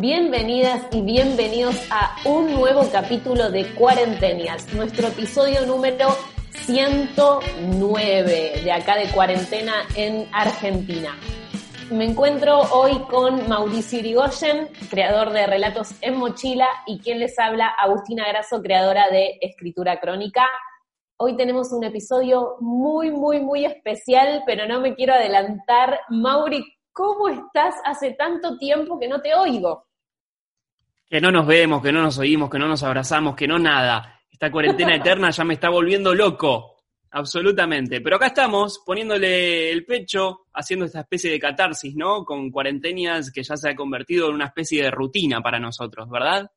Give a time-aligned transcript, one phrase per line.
[0.00, 6.10] Bienvenidas y bienvenidos a un nuevo capítulo de Cuarentenias, nuestro episodio número
[6.52, 11.18] 109 de acá de cuarentena en Argentina.
[11.90, 17.66] Me encuentro hoy con Mauricio Irigoyen, creador de Relatos en Mochila, y quien les habla,
[17.66, 20.46] Agustina Grasso, creadora de Escritura Crónica.
[21.16, 25.98] Hoy tenemos un episodio muy, muy, muy especial, pero no me quiero adelantar.
[26.08, 27.74] Mauri, ¿cómo estás?
[27.84, 29.87] Hace tanto tiempo que no te oigo.
[31.08, 34.20] Que no nos vemos, que no nos oímos, que no nos abrazamos, que no nada.
[34.30, 36.76] Esta cuarentena eterna ya me está volviendo loco.
[37.10, 38.00] Absolutamente.
[38.00, 42.24] Pero acá estamos poniéndole el pecho, haciendo esta especie de catarsis, ¿no?
[42.24, 46.50] Con cuarentenas que ya se ha convertido en una especie de rutina para nosotros, ¿verdad?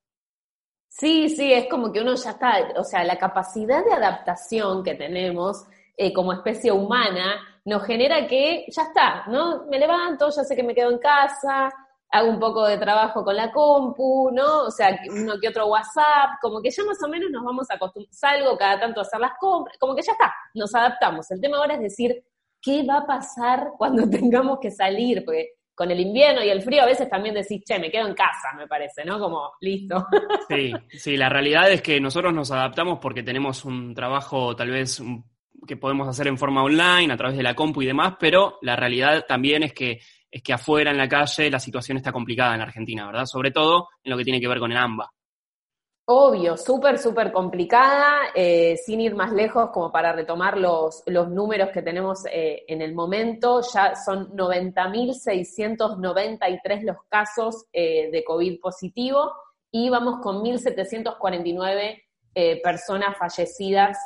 [0.90, 4.96] Sí, sí, es como que uno ya está, o sea, la capacidad de adaptación que
[4.96, 5.66] tenemos
[5.96, 9.68] eh, como especie humana nos genera que ya está, ¿no?
[9.68, 11.71] Me levanto, ya sé que me quedo en casa,
[12.12, 14.63] hago un poco de trabajo con la compu, ¿no?
[14.63, 17.76] O sea, uno que otro WhatsApp, como que ya más o menos nos vamos a
[17.76, 21.31] acostumbrar, salgo cada tanto a hacer las compras, como que ya está, nos adaptamos.
[21.31, 22.21] El tema ahora es decir,
[22.62, 25.23] ¿qué va a pasar cuando tengamos que salir?
[25.23, 28.13] Porque con el invierno y el frío a veces también decís, che, me quedo en
[28.13, 29.18] casa, me parece, ¿no?
[29.18, 30.05] Como, listo.
[30.49, 35.01] Sí, sí, la realidad es que nosotros nos adaptamos porque tenemos un trabajo tal vez
[35.65, 38.75] que podemos hacer en forma online, a través de la compu y demás, pero la
[38.75, 40.01] realidad también es que
[40.32, 43.26] es que afuera en la calle la situación está complicada en Argentina, ¿verdad?
[43.26, 45.12] Sobre todo en lo que tiene que ver con el AMBA.
[46.05, 51.70] Obvio, súper, súper complicada, eh, sin ir más lejos como para retomar los, los números
[51.70, 59.32] que tenemos eh, en el momento, ya son 90.693 los casos eh, de COVID positivo
[59.70, 62.02] y vamos con 1.749
[62.63, 63.98] personas fallecidas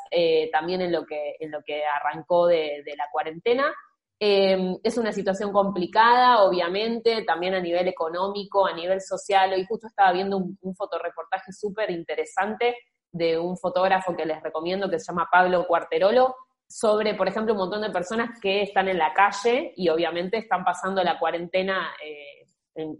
[0.52, 3.72] también en lo, que, en lo que arrancó de la cuarentena.
[4.18, 9.52] Em, es una situación complicada, obviamente, también a nivel económico, a nivel social.
[9.52, 12.78] Hoy justo estaba viendo un, fotoreportaje súper interesante
[13.12, 16.36] de un fotógrafo que les recomiendo que se llama Pablo Cuarterolo,
[16.68, 20.64] sobre, por ejemplo, un montón de personas que están en la calle y obviamente están
[20.64, 22.48] pasando la cuarentena, eh,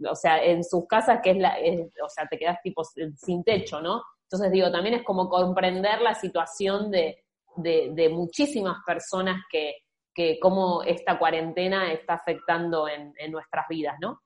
[0.08, 1.56] o sea, en sus casas, que es la,
[2.04, 4.02] o sea, te quedas tipo sin techo, ¿no?
[4.22, 7.24] Entonces digo, también es como comprender la situación de,
[7.56, 9.74] de muchísimas personas que,
[10.16, 14.22] que cómo esta cuarentena está afectando en, nuestras vidas, ¿no?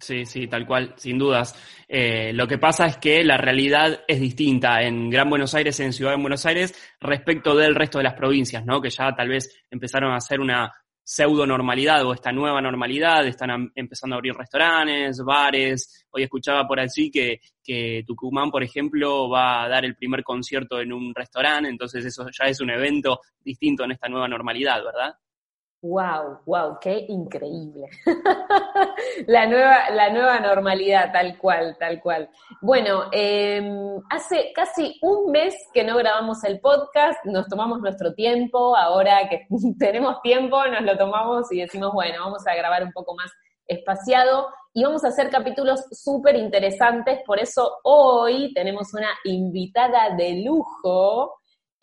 [0.00, 1.54] Sí, sí, tal cual, sin dudas.
[1.86, 5.92] Eh, lo que pasa es que la realidad es distinta en Gran Buenos Aires, en
[5.92, 8.80] Ciudad de Buenos Aires, respecto del resto de las provincias, ¿no?
[8.80, 10.72] Que ya tal vez empezaron a hacer una
[11.04, 16.06] pseudo normalidad o esta nueva normalidad, están empezando a abrir restaurantes, bares.
[16.10, 20.80] Hoy escuchaba por allí que, que Tucumán, por ejemplo, va a dar el primer concierto
[20.80, 25.14] en un restaurante, entonces eso ya es un evento distinto en esta nueva normalidad, ¿verdad?
[25.84, 27.90] Wow, wow, qué increíble.
[29.26, 32.30] la, nueva, la nueva normalidad, tal cual, tal cual.
[32.62, 38.74] Bueno, em, hace casi un mes que no grabamos el podcast, nos tomamos nuestro tiempo,
[38.74, 39.46] ahora que
[39.78, 43.30] tenemos tiempo, nos lo tomamos y decimos, bueno, vamos a grabar un poco más
[43.66, 50.44] espaciado y vamos a hacer capítulos súper interesantes, por eso hoy tenemos una invitada de
[50.46, 51.34] lujo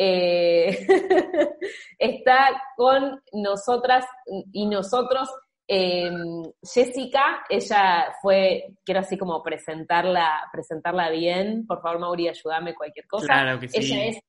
[0.03, 0.87] eh,
[1.99, 4.03] está con nosotras
[4.51, 5.29] y nosotros.
[5.67, 11.67] Em, Jessica, ella fue, quiero así como presentarla, presentarla bien.
[11.67, 13.27] Por favor, Mauri, ayúdame cualquier cosa.
[13.27, 13.77] Claro que sí.
[13.77, 14.19] Ella es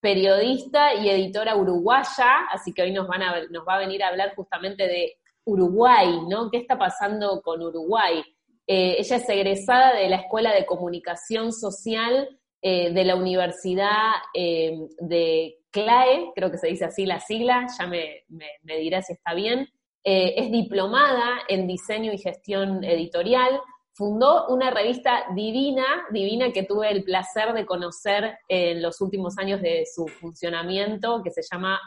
[0.00, 4.08] periodista y editora uruguaya, así que hoy nos, van a, nos va a venir a
[4.08, 6.50] hablar justamente de Uruguay, ¿no?
[6.50, 8.22] ¿Qué está pasando con Uruguay?
[8.66, 12.28] Eh, ella es egresada de la Escuela de Comunicación Social
[12.60, 17.86] eh, de la Universidad eh, de CLAE, creo que se dice así la sigla, ya
[17.86, 18.24] me,
[18.62, 19.68] dirá si está bien.
[20.02, 23.60] Eh, es diplomada en diseño y gestión editorial.
[23.92, 29.60] Fundó una revista divina, divina que tuve el placer de conocer en los últimos años
[29.60, 31.80] de su funcionamiento, que se llama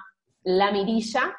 [0.43, 1.35] La Mirilla,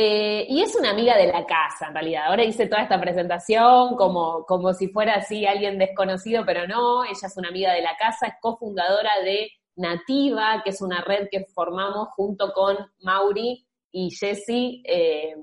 [0.00, 2.26] eh, y es una amiga de la casa, en realidad.
[2.26, 7.26] Ahora hice toda esta presentación como, como si fuera así alguien desconocido, pero no, ella
[7.26, 11.46] es una amiga de la casa, es cofundadora de Nativa, que es una red que
[11.52, 15.34] formamos junto con Mauri y Jessy, eh,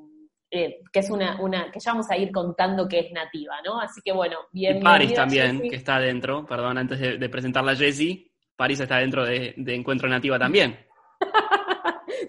[0.50, 3.82] eh, que es una, una, que ya vamos a ir contando que es Nativa, ¿no?
[3.82, 4.90] Así que bueno, bienvenida.
[4.90, 9.26] Y Paris también, que está dentro, perdón, antes de, presentarla a Jessy, Paris está dentro
[9.26, 10.85] de, de Encuentro Nativa también.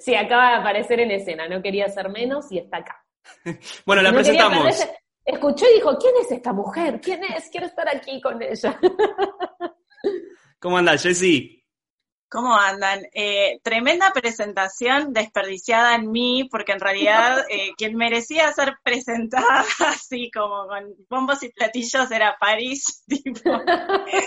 [0.01, 3.05] Sí, acaba de aparecer en escena, no quería ser menos y está acá.
[3.87, 4.87] bueno, la presentamos.
[5.25, 7.01] Escuchó y dijo, ¿quién es esta mujer?
[7.01, 7.49] ¿Quién es?
[7.51, 8.79] Quiero estar aquí con ella.
[10.61, 11.57] ¿Cómo andas, Jessy?
[12.29, 13.07] ¿Cómo andan?
[13.13, 20.31] Eh, tremenda presentación desperdiciada en mí, porque en realidad eh, quien merecía ser presentada así
[20.33, 23.05] como con bombos y platillos era París.
[23.07, 23.63] Tipo,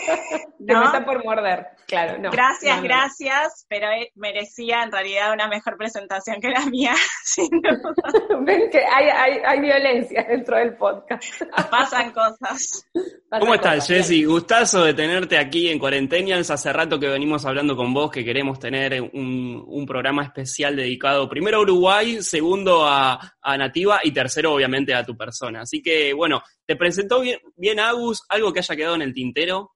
[0.59, 0.83] ¿no?
[0.83, 2.17] está por morder, claro.
[2.19, 6.93] No, gracias, gracias, pero eh, merecía en realidad una mejor presentación que la mía,
[8.41, 11.23] Ven que hay, hay, hay, violencia dentro del podcast.
[11.69, 12.89] Pasan cosas.
[13.29, 14.23] ¿Cómo estás, Jessy?
[14.25, 16.49] Gustazo de tenerte aquí en Cuarentenials.
[16.49, 21.57] Hace rato que venimos hablando con vos que queremos tener un, programa especial dedicado primero
[21.57, 23.19] a Uruguay, segundo a,
[23.57, 25.61] Nativa y tercero obviamente a tu persona.
[25.61, 28.23] Así que bueno, ¿te presentó bien, bien Agus?
[28.29, 29.71] ¿Algo que haya quedado en el tintero?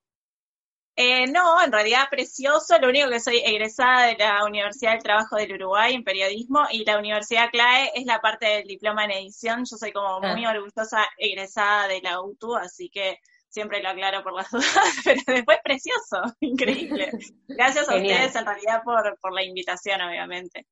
[0.95, 2.77] Eh, no, en realidad precioso.
[2.79, 6.85] Lo único que soy egresada de la Universidad del Trabajo del Uruguay en periodismo y
[6.85, 9.65] la Universidad CLAE es la parte del diploma en edición.
[9.69, 10.51] Yo soy como muy ah.
[10.51, 13.17] orgullosa egresada de la UTU, así que
[13.49, 17.11] siempre lo aclaro por las dudas, pero después precioso, increíble.
[17.47, 20.67] Gracias a ustedes en realidad por, la invitación, obviamente.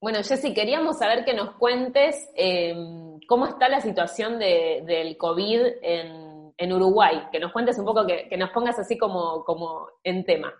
[0.00, 6.23] Bueno, Jessy, queríamos saber que nos cuentes em, cómo está la situación del COVID en,
[6.58, 10.54] Uruguay, que nos cuentes un poco, que, nos pongas así como, como en tema.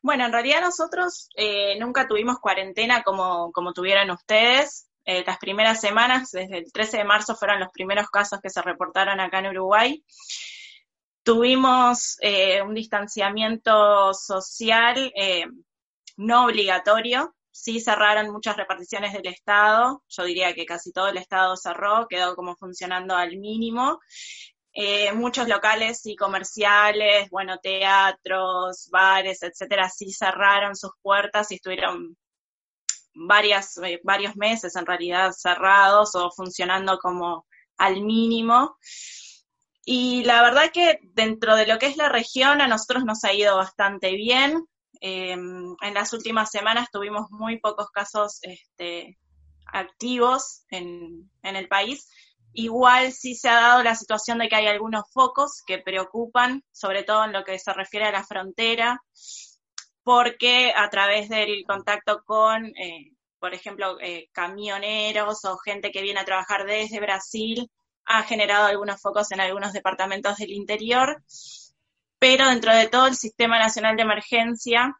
[0.00, 4.88] Bueno, en realidad nosotros eh, nunca tuvimos cuarentena como, como tuvieron ustedes.
[5.04, 8.62] Eh, las primeras semanas, desde el 13 de marzo, fueron los primeros casos que se
[8.62, 10.04] reportaron acá en Uruguay.
[11.24, 15.12] Tuvimos eh, un distanciamiento social
[16.18, 21.56] no obligatorio, sí cerraron muchas reparticiones del Estado, yo diría que casi todo el Estado
[21.56, 24.00] cerró, quedó como funcionando al mínimo.
[25.14, 32.16] Muchos locales y comerciales, bueno, teatros, bares, etcétera, sí cerraron sus puertas y estuvieron
[33.18, 38.76] varias, eh, varios meses en realidad cerrados o funcionando como al mínimo.
[39.84, 43.32] Y la verdad que dentro de lo que es la región a nosotros nos ha
[43.32, 44.66] ido bastante bien.
[45.00, 49.18] Em, en las últimas semanas tuvimos muy pocos casos este,
[49.66, 52.08] activos en, en el país.
[52.60, 57.04] Igual sí se ha dado la situación de que hay algunos focos que preocupan, sobre
[57.04, 59.00] todo en lo que se refiere a la frontera,
[60.02, 66.18] porque a través del contacto con, eh, por ejemplo, eh, camioneros o gente que viene
[66.18, 67.70] a trabajar desde Brasil,
[68.06, 71.22] ha generado algunos focos en algunos departamentos del interior,
[72.18, 74.98] pero dentro de todo el Sistema Nacional de Emergencia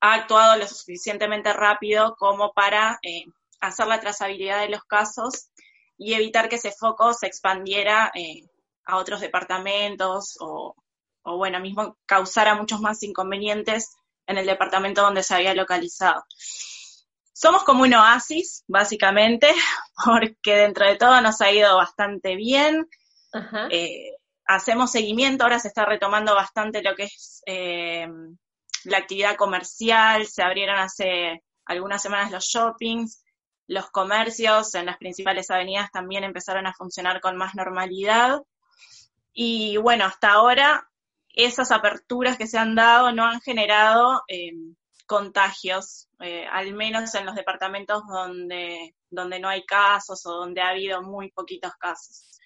[0.00, 3.26] ha actuado lo suficientemente rápido como para eh,
[3.60, 5.50] hacer la trazabilidad de los casos
[5.98, 8.10] y evitar que ese foco se expandiera
[8.86, 10.74] a otros departamentos o,
[11.22, 13.96] o bueno, mismo causara muchos más inconvenientes
[14.26, 16.24] en el departamento donde se había localizado.
[17.32, 19.52] Somos como un oasis, básicamente,
[20.04, 22.88] porque dentro de todo nos ha ido bastante bien.
[23.70, 24.12] Eh,
[24.46, 28.08] hacemos seguimiento, ahora se está retomando bastante lo que es eh,
[28.84, 33.22] la actividad comercial, se abrieron hace algunas semanas los shoppings,
[33.68, 38.40] los comercios en las principales avenidas también empezaron a funcionar con más normalidad.
[39.32, 40.90] Y bueno, hasta ahora
[41.28, 44.52] esas aperturas que se han dado no han generado eh,
[45.06, 50.70] contagios, eh, al menos en los departamentos donde, donde no hay casos o donde ha
[50.70, 52.40] habido muy poquitos casos.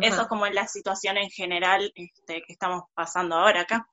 [0.00, 3.88] Eso es como la situación en general este, que estamos pasando ahora acá.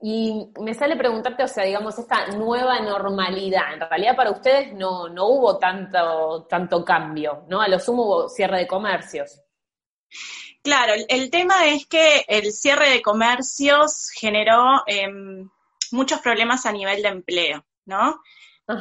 [0.00, 5.08] Y me sale preguntarte, o sea, digamos, esta nueva normalidad, en realidad para ustedes no,
[5.08, 7.60] no hubo tanto, tanto cambio, ¿no?
[7.60, 9.40] A lo sumo hubo cierre de comercios.
[10.62, 15.48] Claro, el, tema es que el cierre de comercios generó em,
[15.92, 18.20] muchos problemas a nivel de empleo, ¿no?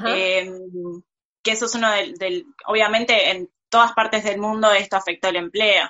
[0.05, 1.01] Em,
[1.41, 5.89] que eso es uno del, obviamente en todas partes del mundo esto afectó el empleo,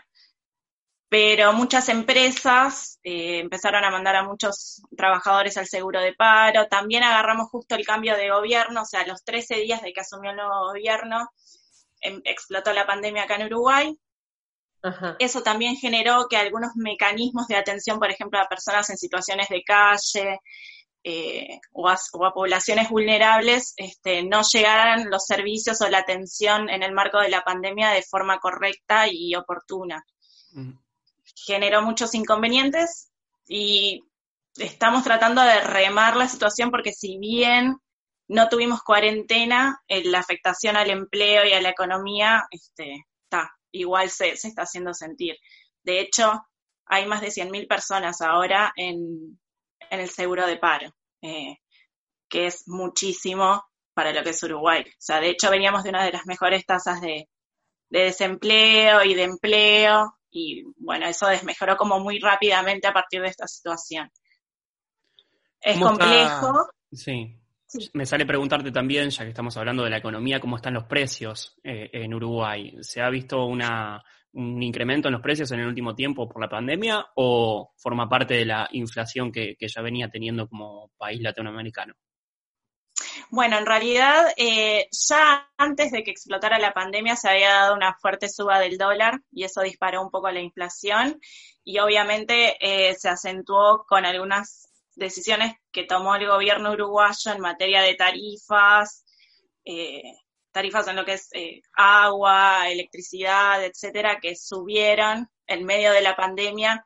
[1.10, 7.04] pero muchas empresas eh, empezaron a mandar a muchos trabajadores al seguro de paro, también
[7.04, 10.38] agarramos justo el cambio de gobierno, o sea, los 13 días de que asumió el
[10.38, 11.30] nuevo gobierno,
[12.02, 13.98] em, explotó la pandemia acá en Uruguay,
[15.20, 19.64] eso también generó que algunos mecanismos de atención, por ejemplo, a personas en situaciones de
[19.64, 20.40] calle
[21.04, 21.98] eh, o, a,
[22.34, 27.42] poblaciones vulnerables, este, no llegaran los servicios o la atención en el marco de la
[27.42, 30.04] pandemia de forma correcta y oportuna.
[31.46, 33.12] Generó muchos inconvenientes
[33.48, 34.04] y
[34.56, 37.78] estamos tratando de remar la situación porque si bien
[38.28, 44.10] no tuvimos cuarentena, eh, la afectación al empleo y a la economía este, está igual
[44.10, 45.38] se, está haciendo sentir.
[45.84, 46.44] De hecho,
[46.86, 49.40] hay más de 100.000 personas ahora en,
[49.90, 50.92] el seguro de paro,
[51.22, 51.58] eh,
[52.30, 53.64] que es muchísimo
[53.94, 54.84] para lo que es Uruguay.
[54.86, 57.30] O sea, de hecho veníamos de una de las mejores tasas de,
[57.90, 63.48] desempleo y de empleo, y bueno, eso desmejoró como muy rápidamente a partir de esta
[63.48, 64.12] situación.
[65.60, 66.68] Es complejo.
[66.92, 67.36] Sí.
[67.94, 71.58] Me sale preguntarte también, ya que estamos hablando de la economía, cómo están los precios
[71.64, 72.78] eh, en Uruguay.
[72.82, 74.02] ¿Se ha visto una,
[74.34, 78.36] un incremento en los precios en el último tiempo por la pandemia o forma parte
[78.36, 81.96] de la inflación que, ya venía teniendo como país latinoamericano?
[83.30, 87.94] Bueno, en realidad eh, ya antes de que explotara la pandemia se había dado una
[87.96, 91.20] fuerte suba del dólar y eso disparó un poco la inflación
[91.64, 97.82] y obviamente eh, se acentuó con algunas decisiones que tomó el gobierno uruguayo en materia
[97.82, 99.06] de tarifas,
[99.64, 100.14] eh,
[100.52, 106.16] tarifas en lo que es eh, agua, electricidad, etcétera, que subieron en medio de la
[106.16, 106.86] pandemia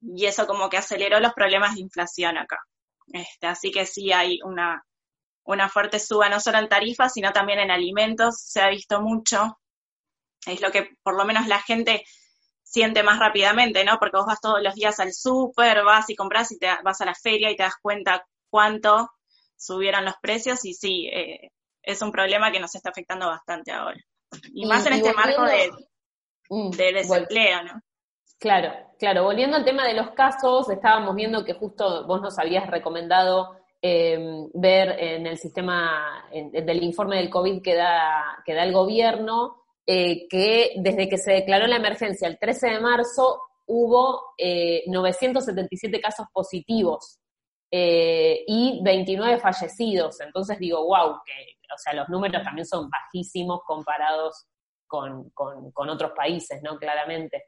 [0.00, 2.58] y eso como que aceleró los problemas de inflación acá.
[3.12, 4.84] Este, así que sí hay una,
[5.44, 9.58] una fuerte suba no solo en tarifas, sino también en alimentos, se ha visto mucho.
[10.46, 12.04] Es lo que por lo menos la gente
[12.62, 13.98] siente más rápidamente, ¿no?
[13.98, 17.04] Porque vos vas todos los días al súper, vas y compras y te vas a
[17.04, 19.10] la feria y te das cuenta cuánto
[19.56, 21.50] subieron los precios y sí, eh,
[21.82, 24.00] es un problema que nos está afectando bastante ahora.
[24.54, 25.70] Y, más en este marco de,
[26.48, 27.82] mm, de desempleo, ¿no?
[28.38, 29.24] Claro, claro.
[29.24, 34.48] Volviendo al tema de los casos, estábamos viendo que justo vos nos habías recomendado em,
[34.54, 40.28] ver en el sistema del informe del COVID que da, que da el gobierno, eh,
[40.28, 44.34] que desde que se declaró la emergencia el 13 de marzo hubo
[44.86, 47.18] 977 eh, casos positivos
[47.70, 50.20] eh, y 29 fallecidos.
[50.20, 51.32] Entonces digo, wow, que,
[51.74, 54.46] o sea, los números también son bajísimos comparados
[54.86, 56.76] con, con, otros países, ¿no?
[56.76, 57.44] Claramente.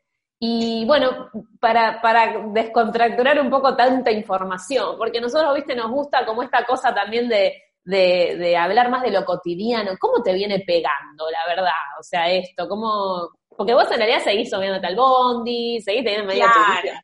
[0.46, 6.42] Y bueno, para, para descontracturar un poco tanta información, porque nosotros, viste, nos gusta como
[6.42, 9.92] esta cosa también de, de, de, hablar más de lo cotidiano.
[9.98, 11.72] ¿Cómo te viene pegando, la verdad?
[11.98, 13.30] O sea, esto, ¿cómo...?
[13.56, 16.98] Porque vos en realidad seguís subiendo al bondi, seguís teniendo media claro.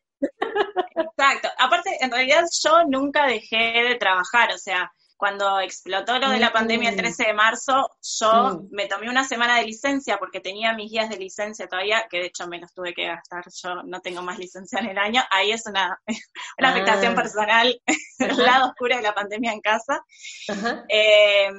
[1.09, 1.49] Exacto.
[1.59, 6.50] Aparte, en realidad yo nunca dejé de trabajar, o sea, cuando explotó lo de la
[6.50, 7.27] pandemia el 13 mm.
[7.27, 8.69] de marzo, yo mm.
[8.71, 12.27] me tomé una semana de licencia porque tenía mis guías de licencia todavía, que de
[12.27, 15.53] hecho me los tuve que gastar, yo no tengo más licencia en el año, ahí
[15.53, 16.00] es una,
[16.59, 16.71] una ah.
[16.71, 17.79] afectación personal,
[18.19, 20.03] el lado oscuro de la pandemia en casa.
[20.89, 21.50] Eh,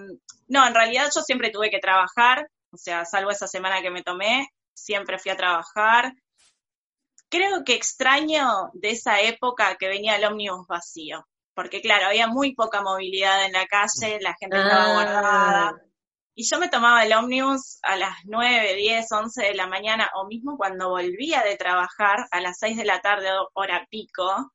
[0.47, 4.01] no, en realidad yo siempre tuve que trabajar, o sea, salvo esa semana que me
[4.01, 6.13] tomé, siempre fui a trabajar.
[7.29, 11.27] Creo que extraño de esa época que venía el ómnibus vacío
[11.61, 14.93] porque claro, había muy poca movilidad en la calle, la gente estaba ah.
[14.93, 15.81] guardada.
[16.33, 20.25] Y yo me tomaba el ómnibus a las 9, 10, 11 de la mañana, o
[20.25, 24.51] mismo cuando volvía de trabajar a las 6 de la tarde, hora pico.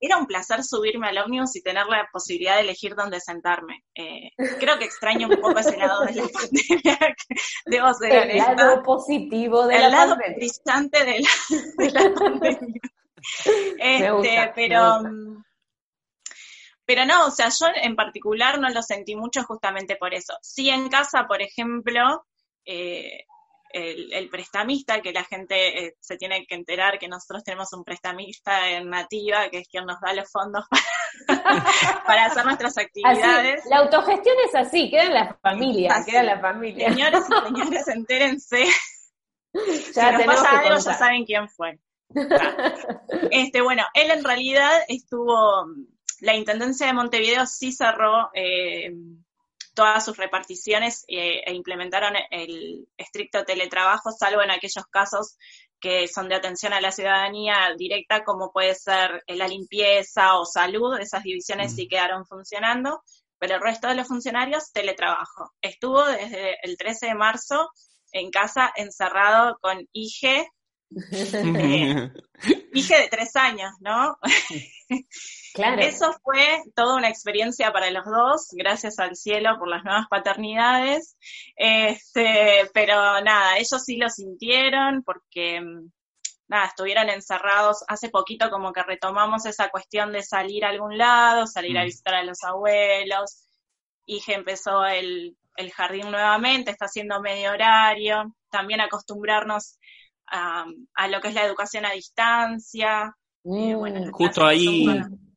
[0.00, 3.82] Era un placer subirme al ómnibus y tener la posibilidad de elegir dónde sentarme.
[3.96, 7.16] Eh, creo que extraño un poco ese lado de la pandemia,
[7.66, 12.80] debo ser El lado positivo de el lado brillante de la, pandemia.
[13.80, 15.02] Este, pero...
[16.88, 20.32] Pero no, o sea, yo en particular no lo sentí mucho justamente por eso.
[20.40, 22.24] Sí en casa, por ejemplo,
[22.64, 23.26] eh,
[23.74, 28.70] el, prestamista, que la gente eh, se tiene que enterar que nosotros tenemos un prestamista
[28.70, 30.64] en Nativa, que es quien nos da los fondos
[32.06, 33.66] para, hacer nuestras actividades.
[33.68, 36.88] la autogestión es así, queda en la familia, queda en la familia.
[36.88, 38.64] Señores y señores, entérense.
[39.94, 41.78] Ya si nos pasa algo, ya saben quién fue.
[43.30, 45.66] Este, bueno, él en realidad estuvo
[46.20, 48.92] la Intendencia de Montevideo sí cerró eh,
[49.74, 55.36] todas sus reparticiones eh, e implementaron el estricto teletrabajo, salvo en aquellos casos
[55.80, 60.98] que son de atención a la ciudadanía directa, como puede ser la limpieza o salud,
[60.98, 61.88] esas divisiones sí mm.
[61.88, 63.02] quedaron funcionando,
[63.38, 65.52] pero el resto de los funcionarios, teletrabajo.
[65.60, 67.70] Estuvo desde el 13 de marzo
[68.10, 70.48] en casa encerrado con IG,
[71.12, 72.10] eh,
[72.72, 74.18] de tres años, ¿no?
[75.54, 75.82] Claro.
[75.82, 81.16] Eso fue toda una experiencia para los dos, gracias al cielo por las nuevas paternidades.
[81.56, 85.90] Este, pero nada, ellos sí lo sintieron porque mm,
[86.48, 87.84] nada, estuvieron encerrados.
[87.88, 91.86] Hace poquito como que retomamos esa cuestión de salir a algún lado, salir a mm.
[91.86, 93.44] visitar a los abuelos.
[94.06, 98.34] Hija empezó el, el jardín nuevamente, está haciendo medio horario.
[98.50, 99.78] También acostumbrarnos
[100.26, 100.64] a,
[100.94, 103.14] a lo que es la educación a distancia.
[103.56, 104.10] Eh, mm.
[104.10, 104.86] Justo ahí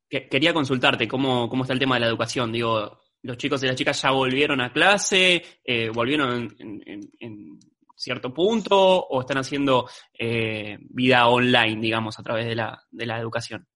[0.09, 2.51] quería consultarte cómo, cómo está el tema de la educación.
[2.51, 7.59] Digo, los chicos y las chicas ya volvieron a clase, eh, volvieron en,
[7.95, 9.87] cierto punto o están haciendo
[10.17, 13.67] eh, vida online, digamos, a través de la, de la educación.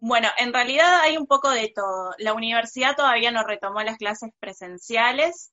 [0.00, 2.14] Bueno, en realidad hay un poco de todo.
[2.16, 5.52] La universidad todavía no retomó las clases presenciales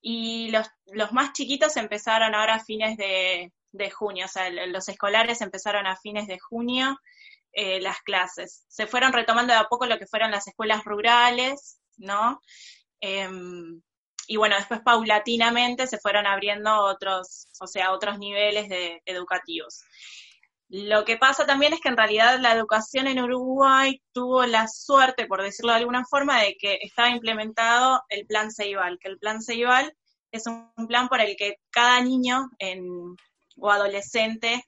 [0.00, 4.88] y los, los más chiquitos empezaron ahora a fines de, de junio, o sea, los
[4.88, 6.98] escolares empezaron a fines de junio
[7.52, 8.64] eh, las clases.
[8.68, 12.40] Se fueron retomando de a poco lo que fueron las escuelas rurales, ¿no?
[13.00, 13.82] Em,
[14.26, 19.82] y bueno, después paulatinamente se fueron abriendo otros, o sea, otros niveles de, educativos.
[20.68, 25.26] Lo que pasa también es que en realidad la educación en Uruguay tuvo la suerte,
[25.26, 29.42] por decirlo de alguna forma, de que estaba implementado el plan Ceibal, que el plan
[29.42, 29.94] Ceibal
[30.30, 32.48] es un plan por el que cada niño
[33.58, 34.64] o adolescente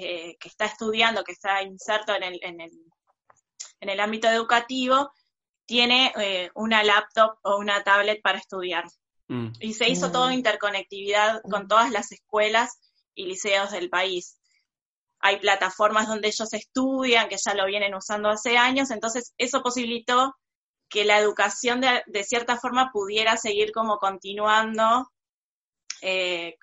[0.00, 2.70] eh, que está estudiando, que está inserto en el, en el,
[3.80, 5.10] en el ámbito educativo,
[5.66, 8.84] tiene eh, una laptop o una tablet para estudiar.
[9.26, 9.48] Mm.
[9.58, 10.34] Y se hizo toda mm.
[10.34, 12.78] interconectividad con todas las escuelas
[13.16, 14.38] y liceos del país.
[15.18, 20.36] Hay plataformas donde ellos estudian, que ya lo vienen usando hace años, entonces eso posibilitó
[20.88, 25.10] que la educación de, cierta forma pudiera seguir como continuando,
[26.02, 26.56] eh,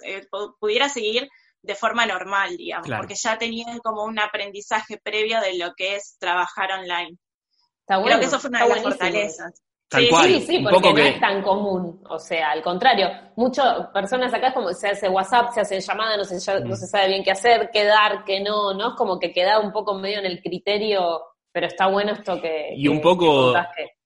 [0.61, 1.29] pudiera seguir
[1.65, 6.15] de forma normal, digamos, porque ya tenían como un aprendizaje previo de lo que es
[6.19, 7.17] trabajar online.
[7.85, 9.63] Creo que eso fue una de las fortalezas.
[9.91, 12.03] sí, sí, sí, porque no es tan común.
[12.09, 16.17] O sea, al contrario, muchas personas acá es como se hace WhatsApp, se hace llamada,
[16.17, 16.75] no se, no mm.
[16.75, 18.89] se sabe bien qué hacer, qué dar, qué no, ¿no?
[18.89, 22.73] Es como que queda un poco medio en el criterio, pero está bueno esto que.
[22.75, 23.53] Y un poco,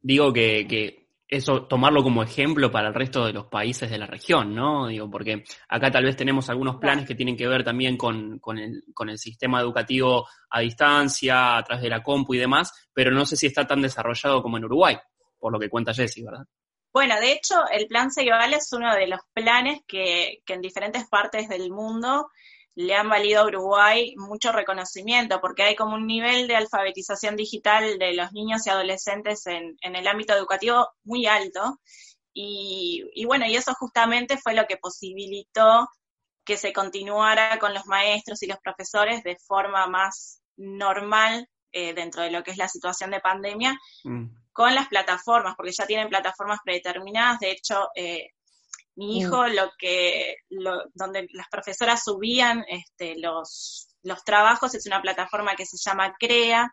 [0.02, 4.08] digo que, que eso tomarlo como ejemplo para el resto de los países de la
[4.08, 4.88] región, ¿no?
[4.88, 8.58] Digo, porque acá tal vez tenemos algunos planes que tienen que ver también con, con,
[8.58, 13.12] el, con el sistema educativo a distancia, a través de la compu y demás, pero
[13.12, 14.98] no sé si está tan desarrollado como en Uruguay,
[15.38, 16.46] por lo que cuenta Jessy, ¿verdad?
[16.92, 21.08] Bueno, de hecho, el Plan Ceibal es uno de los planes que, que en diferentes
[21.08, 22.32] partes del mundo
[22.80, 28.00] le han valido a Uruguay mucho reconocimiento, porque hay como un nivel de alfabetización digital
[28.00, 31.82] de los niños y adolescentes en, el ámbito educativo muy alto.
[32.32, 35.90] Y, bueno, y eso justamente fue lo que posibilitó
[36.46, 42.22] que se continuara con los maestros y los profesores de forma más normal eh, dentro
[42.22, 44.28] de lo que es la situación de pandemia, mm.
[44.54, 47.40] con las plataformas, porque ya tienen plataformas predeterminadas.
[47.40, 48.30] De hecho, eh,
[49.00, 50.36] mi hijo, lo que,
[50.94, 56.70] donde las profesoras subían este, los, los trabajos, es una plataforma que se llama CREA,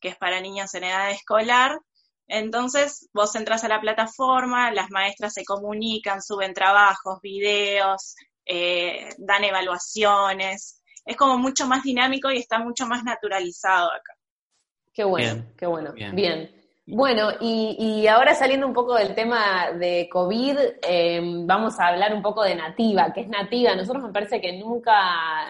[0.00, 1.78] que es para niños en edad escolar.
[2.28, 8.14] Entonces, vos entras a la plataforma, las maestras se comunican, suben trabajos, videos,
[8.46, 10.82] eh, dan evaluaciones.
[11.04, 14.14] Es como mucho más dinámico y está mucho más naturalizado acá.
[14.94, 15.92] Qué bueno, qué bueno.
[15.92, 16.56] Bien.
[16.88, 20.56] Bueno, y, ahora saliendo un poco del tema de COVID,
[20.88, 23.12] eh, vamos a hablar un poco de Nativa.
[23.12, 23.74] ¿Qué es Nativa?
[23.74, 24.92] Nosotros me parece que nunca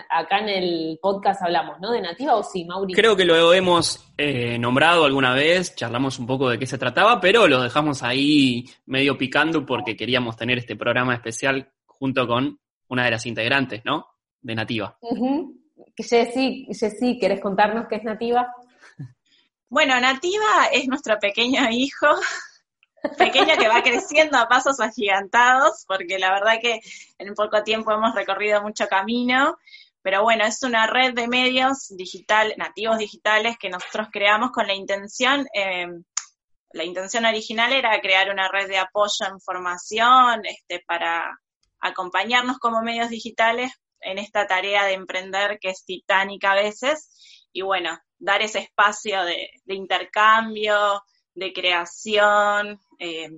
[0.09, 1.93] acá en el podcast hablamos, ¿no?
[1.93, 2.99] ¿De Nativa o sí, Mauricio?
[2.99, 7.21] Creo que lo hemos eh, nombrado alguna vez, charlamos un poco de qué se trataba,
[7.21, 13.05] pero lo dejamos ahí medio picando porque queríamos tener este programa especial junto con una
[13.05, 14.07] de las integrantes, ¿no?
[14.41, 14.97] De Nativa.
[15.03, 15.53] Uh
[15.97, 18.53] Jessy, Jessy, ¿querés contarnos qué es Nativa?
[19.69, 22.07] Bueno, Nativa es nuestro pequeño hijo,
[23.19, 26.81] pequeño que va creciendo a pasos agigantados, porque la verdad que
[27.19, 29.57] en poco tiempo hemos recorrido mucho camino,
[30.03, 34.75] pero bueno, es una red de medios digital, nativos digitales que nosotros creamos con la
[34.75, 36.05] intención, em,
[36.73, 41.41] la intención original era crear una red de apoyo en formación, este, para
[41.81, 47.63] acompañarnos como medios digitales en esta tarea de emprender que es titánica a veces, y
[47.63, 51.03] bueno, dar ese espacio de, intercambio,
[51.35, 53.31] de creación, eh,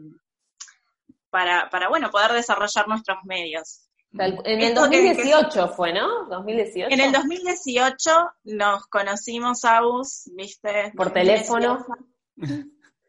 [1.31, 3.89] para, para, bueno, poder desarrollar nuestros medios.
[4.13, 6.27] En el 2018 fue, ¿no?
[6.29, 6.95] 2018.
[6.95, 8.11] En el 2018
[8.45, 10.93] nos conocimos, Agus, ¿viste?
[10.97, 11.85] Por teléfono.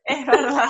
[0.03, 0.67] Es verdad.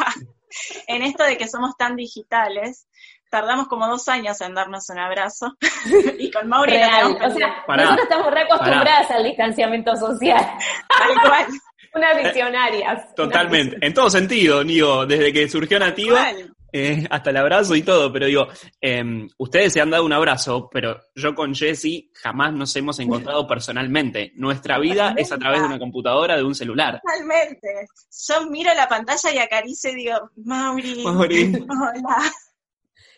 [0.87, 2.87] en esto de que somos tan digitales,
[3.29, 5.55] tardamos como dos años en darnos un abrazo.
[6.19, 7.17] y con Mauri Real.
[7.23, 10.45] O sea, nosotros estamos reacostumbradas al distanciamiento social.
[10.87, 11.45] Tal cual.
[11.95, 13.07] Una visionaria.
[13.15, 13.77] Totalmente.
[13.81, 16.27] En todo sentido, digo, desde que surgió Nativa,
[16.71, 18.47] eh, hasta el abrazo y todo, pero digo,
[18.79, 23.47] em, ustedes se han dado un abrazo, pero yo con Jesse jamás nos hemos encontrado
[23.47, 24.33] personalmente.
[24.35, 27.01] Nuestra vida es a través de una computadora, de un celular.
[27.01, 27.87] Totalmente.
[28.27, 31.65] Yo miro la pantalla y acaricio y digo, Mauri, Mauri.
[31.69, 32.31] hola.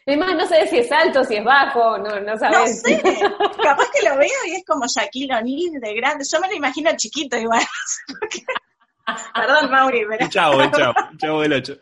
[0.06, 2.84] Es más, no sé si es alto, si es bajo, no, no sabes.
[2.84, 3.02] No sé,
[3.64, 6.26] capaz que lo veo y es como Shaquille O'Neal de grande.
[6.30, 7.62] Yo me lo imagino chiquito igual.
[9.34, 10.28] Perdón, Mauri, pero...
[10.30, 11.78] Chao, chao, chao del 8.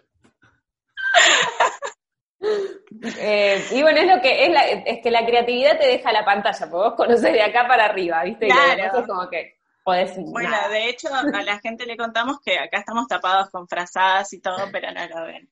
[3.19, 6.25] Eh, y bueno, es lo que es, la, es que la creatividad te deja la
[6.25, 8.47] pantalla, porque vos conoces de acá para arriba, ¿viste?
[8.47, 8.99] Claro.
[8.99, 9.58] es como que
[9.89, 10.13] podés.
[10.17, 14.39] Bueno, de hecho, a la gente le contamos que acá estamos tapados con frazadas y
[14.39, 15.49] todo, pero no lo ven.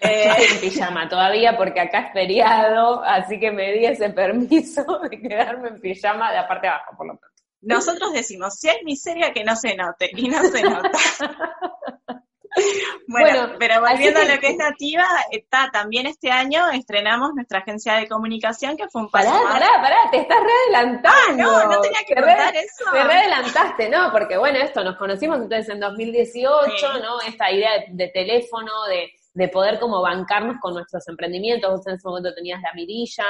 [0.00, 5.20] Eh, en pijama todavía porque acá es feriado, así que me di ese permiso de
[5.20, 7.42] quedarme en pijama de la parte de abajo, por lo tanto.
[7.62, 10.98] nosotros decimos, si hay miseria que no se note, y no se nota.
[13.08, 17.94] Bueno, pero volviendo a lo que es nativa, está también este año estrenamos nuestra agencia
[17.94, 21.50] de comunicación que fue un paso Pará, pará, pará, te estás readelantando.
[21.50, 22.84] Ah, no, no tenía que contar eso.
[22.92, 24.12] Te readelantaste, ¿no?
[24.12, 27.20] Porque bueno, esto, nos conocimos entonces en 2018, ¿no?
[27.26, 32.06] Esta idea de, teléfono, de, de, poder como bancarnos con nuestros emprendimientos, vos en ese
[32.06, 33.24] momento tenías la mirilla,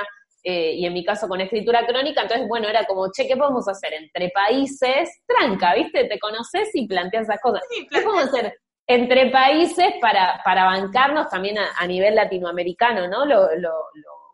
[0.44, 3.68] eh, y en mi caso con escritura crónica, entonces bueno, era como, che, ¿qué podemos
[3.68, 5.22] hacer entre países?
[5.26, 6.04] Tranca, ¿viste?
[6.04, 7.62] Te conoces y planteas esas cosas.
[7.90, 8.58] ¿Qué podemos hacer
[8.90, 13.26] entre países para, para bancarnos también a, nivel latinoamericano, ¿no?
[13.26, 13.70] Lo, lo,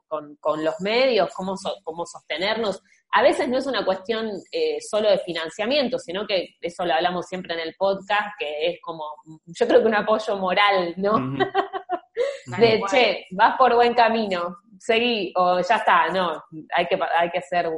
[0.07, 2.81] con, con, los medios, cómo, cómo sostenernos.
[3.11, 7.27] A veces no es una cuestión eh, solo de financiamiento, sino que eso lo hablamos
[7.27, 9.05] siempre en el podcast, que es como,
[9.45, 11.15] yo creo que un apoyo moral, ¿no?
[12.59, 17.39] de, che, vas por buen camino, seguí, o ya está, no, hay que, hay que
[17.39, 17.69] hacer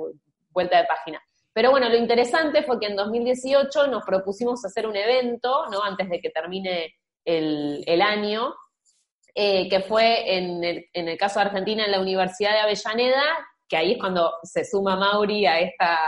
[0.50, 1.22] vuelta de página.
[1.56, 5.82] Pero bueno, lo interesante fue que en 2018 nos propusimos hacer un evento, ¿no?
[5.82, 8.54] Antes de que termine el, año,
[9.34, 13.24] eh, que fue en el, caso de Argentina en la Universidad de Avellaneda,
[13.66, 15.98] que ahí es cuando se suma Mauri a esta,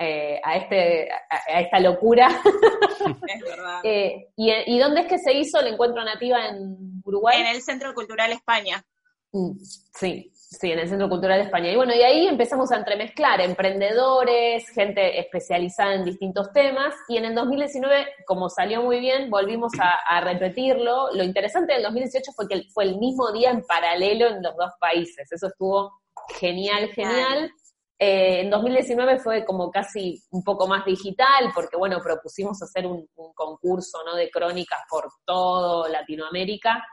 [0.00, 2.26] eh, a, este, a, esta locura.
[3.28, 3.80] Es verdad.
[3.84, 7.40] Eh, y, ¿Y dónde es que se hizo el encuentro nativa en Uruguay?
[7.40, 8.84] En el Centro Cultural España.
[9.30, 11.72] Mm, sí, Sí, en el Centro Cultural de España.
[11.72, 17.24] Y bueno, y ahí empezamos a entremezclar emprendedores, gente especializada en distintos temas, y en
[17.24, 21.10] el 2019, como salió muy bien, volvimos a, repetirlo.
[21.14, 24.72] Lo interesante del 2018 fue que fue el mismo día en paralelo en los dos
[24.78, 25.32] países.
[25.32, 25.90] Eso estuvo
[26.38, 27.50] genial, genial.
[27.98, 33.08] Eh, en 2019 fue como casi un poco más digital, porque bueno, propusimos hacer un,
[33.14, 34.16] un concurso ¿no?
[34.16, 36.84] de crónicas por todo Latinoamérica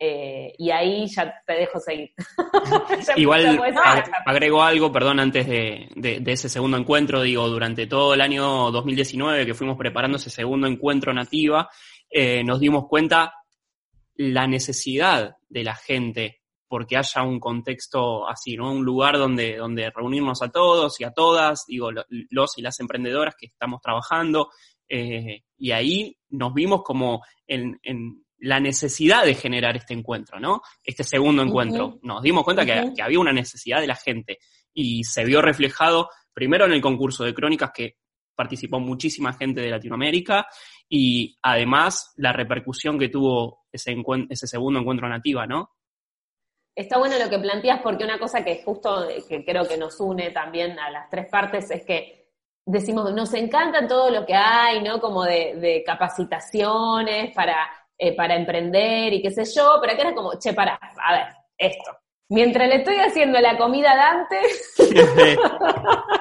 [0.00, 2.12] eh, y ahí ya te dejo seguir.
[3.16, 3.60] Igual
[4.26, 9.54] agrego algo, perdón, antes de, ese segundo encuentro, digo, durante todo el año 2019 que
[9.54, 11.68] fuimos preparando ese segundo encuentro nativa,
[12.08, 13.34] eh, nos dimos cuenta
[14.14, 18.70] la necesidad de la gente porque haya un contexto así, ¿no?
[18.70, 21.90] Un lugar donde, donde reunirnos a todos y a todas, digo,
[22.30, 24.50] los y las emprendedoras que estamos trabajando,
[24.88, 27.78] eh, y ahí nos vimos como en
[28.40, 30.62] la necesidad de generar este encuentro, ¿no?
[30.82, 31.98] Este segundo encuentro.
[32.02, 34.38] Nos dimos cuenta que, había una necesidad de la gente
[34.72, 37.96] y se vio reflejado primero en el concurso de crónicas que
[38.34, 40.46] participó muchísima gente de Latinoamérica
[40.88, 43.96] y además la repercusión que tuvo ese,
[44.30, 45.72] ese segundo encuentro nativa, ¿no?
[46.76, 50.30] Está bueno lo que planteas porque una cosa que justo que creo que nos une
[50.30, 52.28] también a las tres partes es que
[52.64, 55.00] decimos, nos encanta todo lo que hay, ¿no?
[55.00, 60.14] Como de, de capacitaciones para eh, para emprender y qué sé yo, pero acá era
[60.14, 61.26] como, che, para, a ver,
[61.58, 61.98] esto.
[62.30, 64.40] Mientras le estoy haciendo la comida a Dante,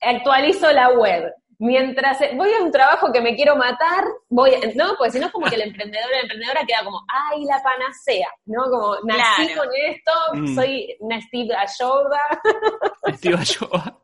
[0.00, 1.34] actualizo la web.
[1.58, 4.94] Mientras voy a un trabajo que me quiero matar, voy, ¿no?
[4.96, 8.28] Pues si no es como que el emprendedor la emprendedora queda como, ay, la panacea,
[8.46, 8.70] ¿no?
[8.70, 10.54] Como, nací con esto, mm.
[10.54, 12.20] soy una Steve Ayoba.
[13.16, 13.98] Steve Ayoba.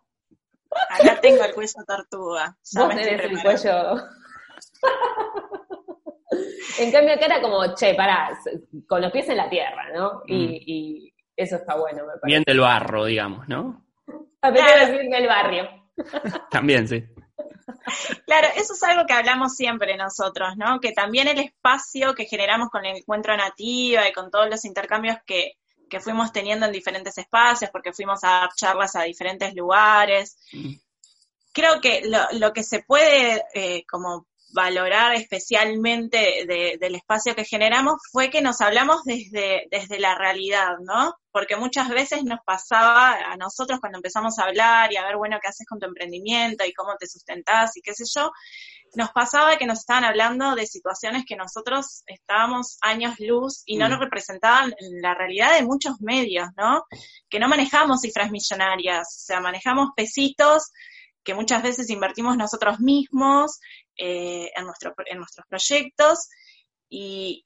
[0.90, 2.56] Acá tengo el cuello tortuga.
[2.74, 4.02] Vos tenés el cuello.
[6.78, 8.38] En cambio acá era como, che, pará,
[8.88, 10.22] con los pies en la tierra, ¿no?
[10.26, 11.22] Y, mm.
[11.36, 12.26] eso está bueno, me parece.
[12.26, 13.84] Bien del barro, digamos, ¿no?
[14.40, 14.92] A claro.
[14.92, 15.68] bien del barrio.
[16.50, 17.04] También, sí.
[18.26, 20.80] Claro, eso es algo que hablamos siempre nosotros, ¿no?
[20.80, 25.18] Que también el espacio que generamos con el encuentro nativa y con todos los intercambios
[25.26, 25.54] que,
[25.88, 30.38] que fuimos teniendo en diferentes espacios, porque fuimos a dar charlas a diferentes lugares.
[30.52, 30.74] Mm.
[31.52, 37.96] Creo que lo, lo que se puede eh, como valorar especialmente del espacio que generamos
[38.12, 41.14] fue que nos hablamos desde, desde la realidad, ¿no?
[41.32, 45.38] Porque muchas veces nos pasaba a nosotros cuando empezamos a hablar y a ver, bueno,
[45.42, 48.30] qué haces con tu emprendimiento y cómo te sustentás y qué sé yo,
[48.94, 53.88] nos pasaba que nos estaban hablando de situaciones que nosotros estábamos años luz y no
[53.88, 53.90] mm.
[53.90, 56.84] nos representaban la realidad de muchos medios, ¿no?
[57.28, 60.70] Que no manejamos cifras millonarias, o sea, manejamos pesitos
[61.24, 63.58] que muchas veces invertimos nosotros mismos
[63.96, 66.28] eh, en, nuestro, en nuestros proyectos
[66.88, 67.42] y,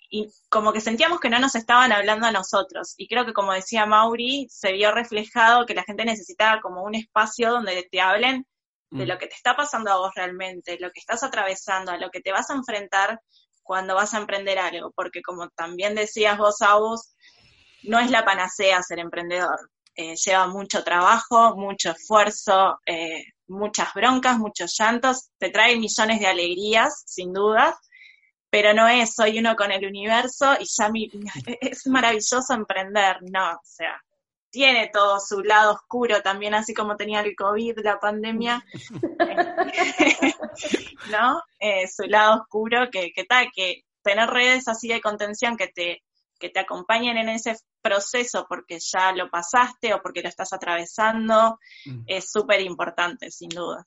[0.50, 2.94] como que sentíamos que no nos estaban hablando a nosotros.
[2.96, 6.94] Y creo que como decía Mauri, se vio reflejado que la gente necesitaba como un
[6.94, 8.46] espacio donde te hablen
[8.90, 9.08] de mm.
[9.08, 12.20] lo que te está pasando a vos realmente, lo que estás atravesando, a lo que
[12.20, 13.20] te vas a enfrentar
[13.62, 17.14] cuando vas a emprender algo, porque como también decías vos, vos
[17.82, 19.70] no es la panacea ser emprendedor.
[19.94, 26.26] Eh, lleva mucho trabajo, mucho esfuerzo, eh, muchas broncas, muchos llantos, te trae millones de
[26.26, 27.78] alegrías, sin duda,
[28.50, 31.10] pero no es soy uno con el universo y ya mi,
[31.60, 34.00] es maravilloso emprender, no, o sea,
[34.50, 38.64] tiene todo su lado oscuro también, así como tenía el COVID, la pandemia,
[41.10, 41.42] ¿no?
[41.58, 46.02] Eh, su lado oscuro, que, que tal, que tener redes así de contención que te,
[46.38, 51.58] que te acompañen en ese proceso porque ya lo pasaste o porque lo estás atravesando,
[51.86, 52.04] mm.
[52.06, 53.84] es súper importante, sin duda.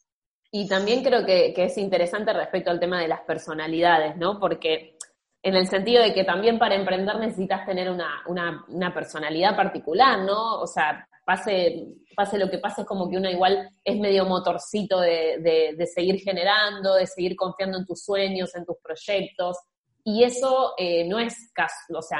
[0.51, 4.37] Y también creo que, que, es interesante respecto al tema de las personalidades, ¿no?
[4.37, 4.97] Porque
[5.41, 10.19] en el sentido de que también para emprender necesitas tener una, una, una personalidad particular,
[10.19, 10.59] ¿no?
[10.59, 14.99] O sea, pase, pase lo que pase, es como que uno igual es medio motorcito
[14.99, 19.57] de, de, de seguir generando, de seguir confiando en tus sueños, en tus proyectos.
[20.03, 21.51] Y eso eh, no es
[21.93, 22.19] o sea,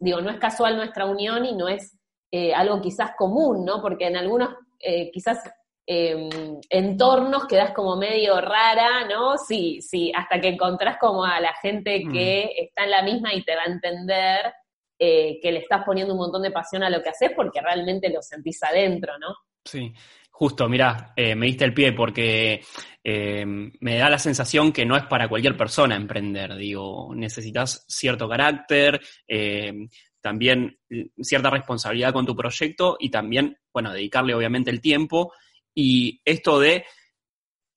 [0.00, 1.98] digo, no es casual nuestra unión y no es
[2.30, 3.80] eh, algo quizás común, ¿no?
[3.80, 5.38] Porque en algunos eh, quizás
[5.86, 6.28] em,
[6.68, 9.36] entornos quedas como medio rara, ¿no?
[9.36, 12.12] Sí, sí, hasta que encontrás como a la gente mm.
[12.12, 14.54] que está en la misma y te va a entender
[14.98, 18.22] que le estás poniendo un montón de pasión a lo que haces porque realmente lo
[18.22, 19.34] sentís adentro, ¿no?
[19.64, 19.92] Sí,
[20.32, 22.62] justo, mirá, me diste el pie porque
[23.04, 28.28] eh, me da la sensación que no es para cualquier persona emprender, digo, necesitas cierto
[28.28, 29.88] carácter, eh,
[30.20, 30.78] también
[31.20, 35.32] cierta responsabilidad con tu proyecto y también, bueno, dedicarle obviamente el tiempo
[35.74, 36.84] y esto de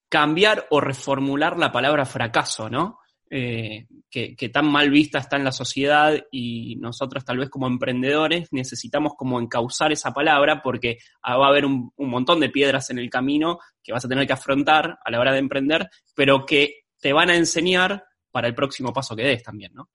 [0.09, 2.99] cambiar o reformular la palabra fracaso, ¿no?
[3.37, 8.47] Eh, que, tan mal vista está en la sociedad y nosotros tal vez como emprendedores
[8.53, 13.09] necesitamos como encauzar esa palabra porque va a haber un, montón de piedras en el
[13.09, 17.11] camino que vas a tener que afrontar a la hora de emprender, pero que te
[17.11, 19.89] van a enseñar para el próximo paso que des también, ¿no?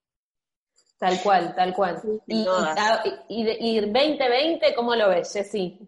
[0.99, 1.99] Tal cual, tal cual.
[2.27, 2.47] Y,
[3.31, 5.79] y, 2020, ¿cómo lo ves, Jessy?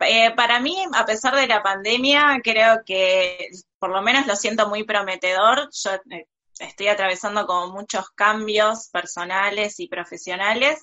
[0.00, 3.50] Eh, para mí, a pesar de la pandemia, creo que
[3.84, 5.68] por lo menos lo siento muy prometedor.
[5.70, 6.26] Yo eh,
[6.58, 10.80] estoy atravesando como muchos cambios personales y profesionales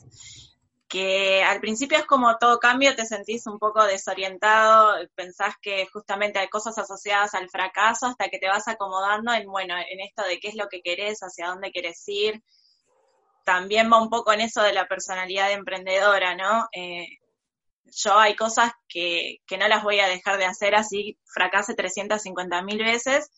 [0.87, 6.37] que al principio es como todo cambio, te sentís un poco desorientado, pensás que justamente
[6.37, 10.39] hay cosas asociadas al fracaso hasta que te vas acomodando en, bueno, en esto de
[10.39, 12.43] qué es lo que querés, hacia dónde querés ir.
[13.45, 16.67] También va un poco en eso de la personalidad emprendedora, ¿no?
[16.71, 17.07] Eh,
[17.85, 22.61] yo hay cosas que, que no las voy a dejar de hacer así, fracase 350
[22.63, 23.29] mil veces.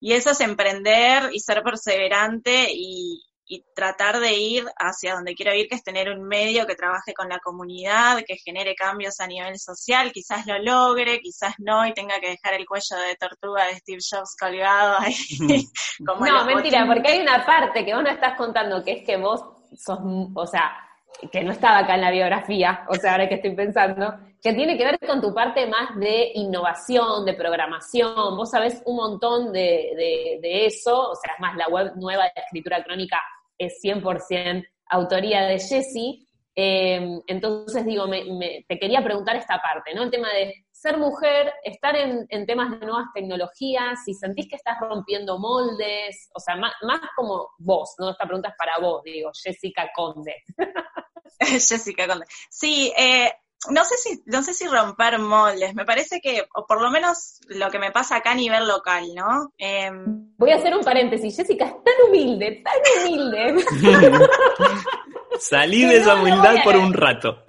[0.00, 5.54] Y eso es emprender y ser perseverante y, y tratar de ir hacia donde quiero
[5.54, 9.26] ir, que es tener un medio que trabaje con la comunidad, que genere cambios a
[9.26, 13.66] nivel social, quizás lo logre, quizás no, y tenga que dejar el cuello de tortuga
[13.66, 15.14] de Steve Jobs colgado ahí.
[16.00, 19.42] no, mentira, porque hay una parte que vos no estás contando, que es que vos
[19.76, 19.98] sos,
[20.34, 20.87] o sea,
[21.30, 24.78] que no estaba acá en la biografía, o sea, ahora que estoy pensando, que tiene
[24.78, 30.38] que ver con tu parte más de innovación, de programación, vos sabés un montón de,
[30.40, 33.20] de, eso, o sea, es más, la web nueva de escritura crónica
[33.56, 36.28] es 100% autoría de Jessie,
[36.60, 40.02] eh, entonces digo, te quería preguntar esta parte, ¿no?
[40.02, 44.76] El tema de ser mujer, estar en, temas de nuevas tecnologías, si sentís que estás
[44.80, 46.72] rompiendo moldes, o sea, más,
[47.14, 48.10] como vos, ¿no?
[48.10, 50.34] Esta pregunta es para vos, digo, Jessica Conde.
[51.40, 52.26] Jessica Conde.
[52.50, 53.32] Sí, eh,
[53.70, 57.40] no sé si, no sé si romper moldes, me parece que, o por lo menos
[57.48, 59.52] lo que me pasa acá a nivel local, ¿no?
[59.58, 63.64] Em, Voy a hacer un paréntesis, Jessica es tan humilde, tan humilde.
[65.40, 67.44] Salí de esa humildad por un rato.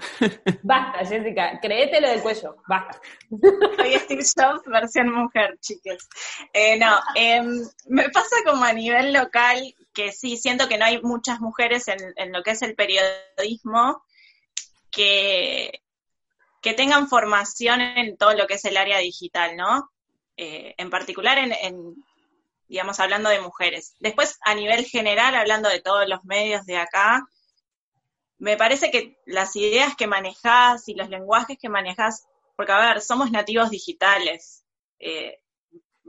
[0.63, 2.99] Basta, Jessica, créete lo del cuello, basta.
[3.77, 6.07] Soy Steve Jobs versión mujer, chicos.
[6.53, 9.57] Eh, no, em, me pasa como a nivel local
[9.93, 14.03] que sí, siento que no hay muchas mujeres en, lo que es el periodismo
[14.91, 15.81] que,
[16.61, 19.91] que tengan formación en todo lo que es el área digital, ¿no?
[20.37, 21.95] Eh, en particular en,
[22.69, 23.95] digamos, hablando de mujeres.
[23.99, 27.27] Después, a nivel general, hablando de todos los medios de acá,
[28.37, 32.25] me parece que las ideas que manejas y los lenguajes que manejas,
[32.55, 34.63] porque a ver, somos nativos digitales,
[34.99, 35.39] eh,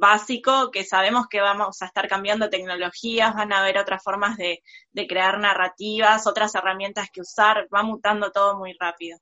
[0.01, 4.63] básico, que sabemos que vamos a estar cambiando tecnologías, van a haber otras formas de,
[4.91, 9.19] de crear narrativas, otras herramientas que usar, va mutando todo muy rápido.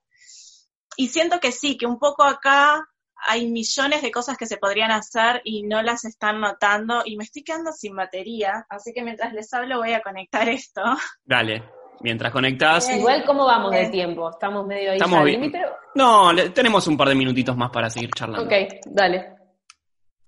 [0.97, 2.88] Y siento que sí, que un poco acá
[3.27, 7.25] hay millones de cosas que se podrían hacer y no las están notando y me
[7.25, 10.83] estoy quedando sin batería, así que mientras les hablo voy a conectar esto.
[11.25, 11.62] Dale.
[12.01, 12.88] Mientras conectás.
[12.91, 14.31] Igual, ¿cómo vamos de tiempo?
[14.31, 15.53] Estamos medio ahí Estamos bien.
[15.97, 18.45] No, tenemos un par de minutitos más para seguir charlando.
[18.45, 18.53] Ok,
[18.87, 19.38] dale.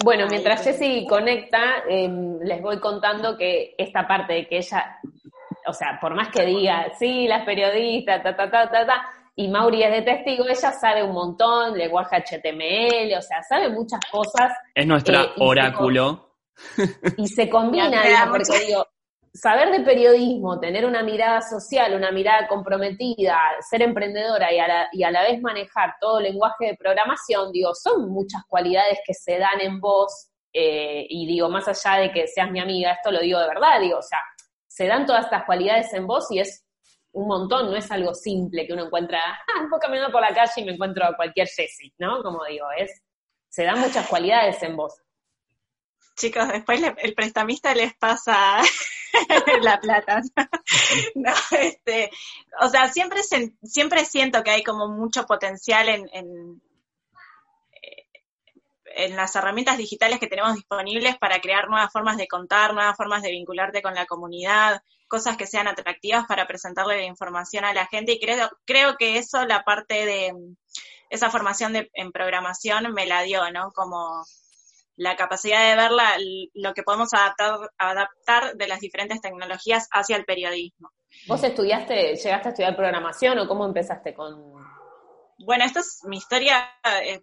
[0.02, 4.98] Bueno, mientras Jessy conecta, em, les voy contando que esta parte de que ella,
[5.66, 9.48] o sea, por más que diga, sí, las periodistas, ta, ta, ta, ta, ta, y
[9.48, 14.52] Mauri es de testigo, ella sabe un montón, lenguaje HTML, o sea, sabe muchas cosas.
[14.74, 16.36] Es nuestra eh, oráculo.
[17.16, 18.86] y se combina, digo, porque digo,
[19.32, 23.38] saber de periodismo, tener una mirada social, una mirada comprometida,
[23.68, 24.58] ser emprendedora y
[25.02, 29.38] a la, vez manejar todo el lenguaje de programación, digo, son muchas cualidades que se
[29.38, 33.20] dan en vos eh, y digo, más allá de que seas mi amiga, esto lo
[33.20, 34.18] digo de verdad, digo, o sea,
[34.66, 36.64] se dan todas estas cualidades en vos y es
[37.12, 40.52] un montón, no es algo simple que uno encuentra, ah, voy caminando por la calle
[40.56, 42.22] y me encuentro a cualquier Jessie, ¿no?
[42.22, 43.02] Como digo, es,
[43.48, 44.94] se dan muchas cualidades en vos.
[46.20, 48.60] Chicos, después el prestamista les pasa
[49.62, 50.20] la plata.
[51.14, 52.10] no, este,
[52.60, 53.20] o sea, siempre,
[53.62, 56.62] siempre siento que hay como mucho potencial en, en,
[57.72, 58.06] eh,
[58.96, 63.22] en, las herramientas digitales que tenemos disponibles para crear nuevas formas de contar, nuevas formas
[63.22, 67.86] de vincularte con la comunidad, cosas que sean atractivas para presentarle la información a la
[67.86, 68.12] gente.
[68.12, 70.34] Y creo, creo que eso, la parte de
[71.08, 73.72] esa formación de, en programación me la dio, ¿no?
[73.72, 74.22] Como
[75.00, 75.90] la capacidad de ver
[76.52, 80.90] lo que podemos adaptar, adaptar de las diferentes tecnologías hacia el periodismo.
[81.26, 84.52] ¿Vos estudiaste, llegaste a estudiar programación o cómo empezaste con...?
[85.38, 86.68] Bueno, esta es mi historia,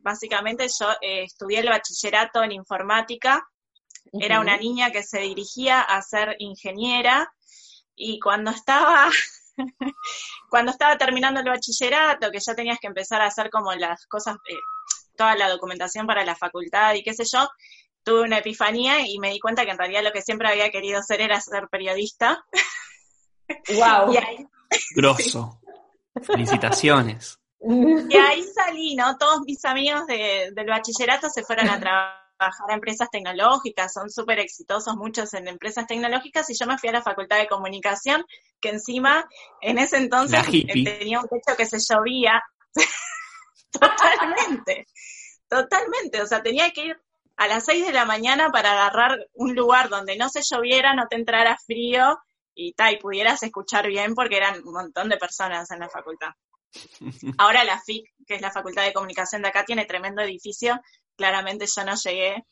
[0.01, 3.47] básicamente yo eh, estudié el bachillerato en informática,
[4.11, 7.31] era una niña que se dirigía a ser ingeniera
[7.95, 9.11] y cuando estaba
[10.49, 14.37] cuando estaba terminando el bachillerato, que ya tenías que empezar a hacer como las cosas,
[14.49, 14.55] eh,
[15.17, 17.49] toda la documentación para la facultad y qué sé yo,
[18.03, 20.99] tuve una epifanía y me di cuenta que en realidad lo que siempre había querido
[20.99, 22.45] hacer era ser periodista.
[23.75, 24.15] ¡Wow!
[24.95, 25.59] Grosso.
[26.23, 27.37] Felicitaciones.
[27.59, 29.17] Y ahí salí, ¿no?
[29.17, 34.95] Todos mis amigos del bachillerato se fueron a trabajar a empresas tecnológicas, son súper exitosos
[34.95, 38.23] muchos en empresas tecnológicas y yo me fui a la Facultad de Comunicación,
[38.61, 39.27] que encima
[39.61, 42.41] en ese entonces tenía un techo que se llovía.
[43.71, 44.85] Totalmente.
[45.47, 47.01] Totalmente, o sea, tenía que ir
[47.37, 51.07] a las 6 de la mañana para agarrar un lugar donde no se lloviera, no
[51.07, 52.17] te entrara frío
[52.53, 56.31] y tal, y pudieras escuchar bien porque eran un montón de personas en la facultad.
[57.37, 60.81] Ahora la FIC, que es la Facultad de Comunicación de acá, tiene tremendo edificio.
[61.15, 62.45] Claramente yo no llegué,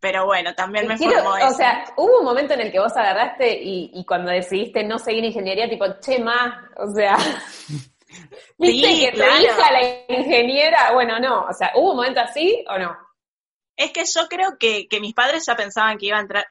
[0.00, 3.62] pero bueno, también me formó O sea, hubo un momento en el que vos agarraste
[3.62, 7.16] y, y cuando decidiste no seguir ingeniería, tipo, che, más, o sea,
[8.58, 10.92] ¿Viste que tu hija, la ingeniera?
[10.92, 12.96] Bueno, no, o sea, ¿hubo un momento así o no?
[13.76, 16.46] Es que yo creo que, que mis padres ya pensaban que iba a entrar.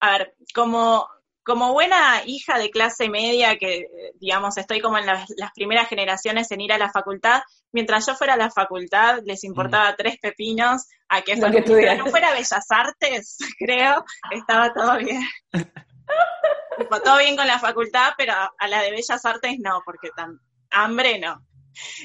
[0.00, 1.06] A ver, como,
[1.46, 3.86] como buena hija de clase media, que
[4.20, 8.34] digamos estoy como en las, primeras generaciones en ir a la facultad, mientras yo fuera
[8.34, 9.94] a la facultad les importaba mm.
[9.96, 15.22] tres pepinos a que, no fuera Bellas Artes, creo, estaba todo bien.
[17.04, 20.40] todo bien con la facultad, pero a la de Bellas Artes no, porque tan,
[20.82, 21.42] hambre no.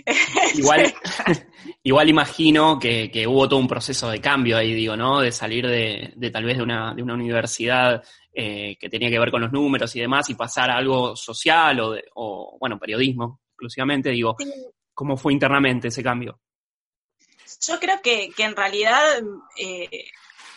[0.56, 0.94] Igual,
[1.84, 5.22] igual imagino que, hubo todo un proceso de cambio ahí, digo, ¿no?
[5.22, 8.04] De salir de, tal vez de una, de una universidad
[8.34, 11.80] eh, que tenía que ver con los números y demás y pasar a algo social
[11.80, 14.36] o, o bueno, periodismo exclusivamente, digo,
[14.94, 16.40] ¿cómo fue internamente ese cambio?
[17.68, 19.22] Yo creo que, en realidad
[19.56, 20.06] eh,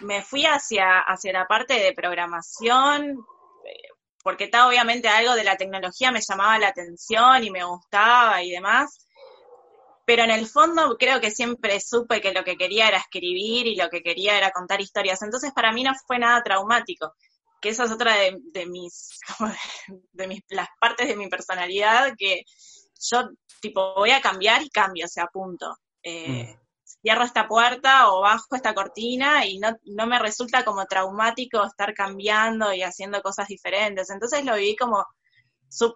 [0.00, 3.26] me fui hacia, hacia la parte de programación,
[4.24, 8.50] porque está obviamente algo de la tecnología me llamaba la atención y me gustaba y
[8.50, 9.06] demás,
[10.06, 13.76] pero en el fondo creo que siempre supe que lo que quería era escribir y
[13.76, 17.12] lo que quería era contar historias, entonces para mí no fue nada traumático,
[17.60, 19.20] que esa es otra de, mis,
[20.12, 22.44] de mis, las partes de mi personalidad que
[22.98, 23.28] yo
[23.60, 25.76] tipo voy a cambiar y cambio, o sea, punto.
[26.02, 26.63] Eh, mm
[27.04, 31.92] cierro esta puerta o bajo esta cortina y no, no me resulta como traumático estar
[31.92, 34.08] cambiando y haciendo cosas diferentes.
[34.08, 35.04] Entonces lo viví como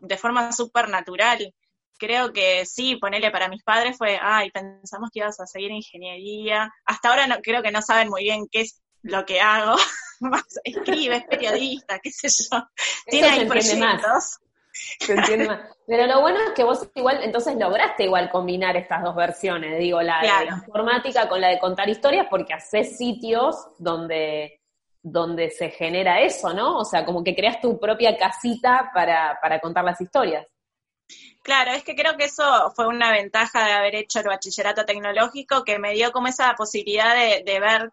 [0.02, 1.54] de forma súper natural.
[1.98, 6.70] Creo que sí, ponerle para mis padres fue, ay, pensamos que ibas a seguir ingeniería.
[6.84, 9.76] Hasta ahora no, creo que no saben muy bien qué es lo que hago.
[10.64, 12.68] Escribe, periodista, qué sé yo.
[13.06, 14.40] Tiene ahí proyectos.
[15.86, 20.02] Pero lo bueno es que vos igual, entonces lograste igual combinar estas dos versiones, digo,
[20.02, 24.60] la de la informática con la de contar historias, porque haces sitios donde,
[25.02, 26.78] donde se genera eso, ¿no?
[26.78, 30.46] O sea, como que creas tu propia casita para, para contar las historias.
[31.42, 35.64] Claro, es que creo que eso fue una ventaja de haber hecho el bachillerato tecnológico,
[35.64, 37.90] que me dio como esa posibilidad de, de ver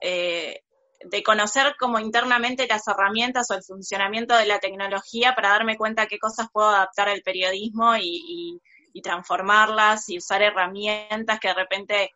[0.00, 0.62] eh,
[1.04, 6.06] de conocer como internamente las herramientas o el funcionamiento de la tecnología para darme cuenta
[6.06, 8.60] qué cosas puedo adaptar al periodismo y,
[9.02, 12.10] transformarlas y usar herramientas que de repente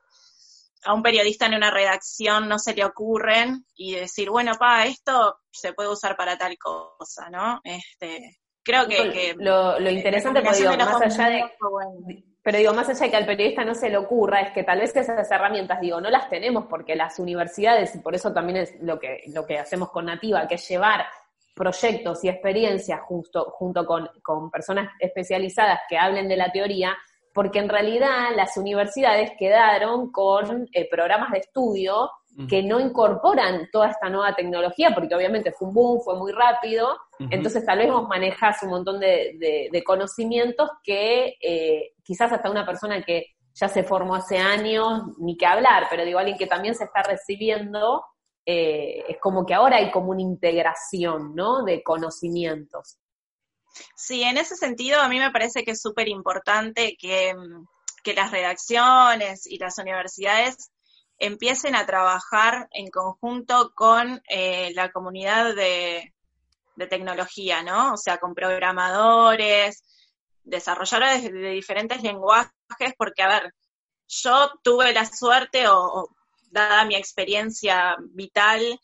[0.85, 5.41] a un periodista en una redacción no se le ocurren y decir, bueno, pa, esto
[5.51, 7.61] se puede usar para tal cosa, ¿no?
[7.65, 9.35] Este, creo que...
[9.39, 11.45] lo, interesante, pues, más allá de...
[12.47, 14.79] Pero digo, más allá de que al periodista no se le ocurra, es que tal
[14.79, 18.81] vez esas herramientas, digo, no las tenemos porque las universidades, y por eso también es
[18.81, 21.07] lo que, lo que hacemos con Nativa, que es llevar
[21.57, 26.97] proyectos y experiencias junto, junto con, con personas especializadas que hablen de la teoría,
[27.35, 32.11] porque en realidad las universidades quedaron con eh, programas de estudio
[32.49, 36.99] que no incorporan toda esta nueva tecnología, porque obviamente fue un boom, fue muy rápido,
[37.19, 43.03] entonces tal vez vos manejas un montón de, conocimientos que eh, quizás hasta una persona
[43.03, 46.85] que ya se formó hace años, ni que hablar, pero digo, alguien que también se
[46.85, 48.05] está recibiendo,
[48.45, 51.65] eh, es como que ahora hay como una integración, ¿no?
[51.65, 52.99] De conocimientos.
[53.95, 57.35] Sí, en ese sentido a mí me parece que es súper importante que,
[58.15, 60.71] las redacciones y las universidades
[61.19, 66.15] empiecen a trabajar en conjunto con eh, la comunidad de,
[66.77, 67.95] de, tecnología, ¿no?
[67.95, 69.83] O sea, con programadores,
[70.45, 72.53] desarrolladores de, diferentes lenguajes,
[72.99, 73.55] porque, a ver,
[74.09, 76.09] yo tuve la suerte, o
[76.51, 78.79] dada mi experiencia vital,